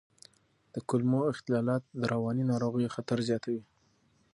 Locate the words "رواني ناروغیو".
2.13-2.93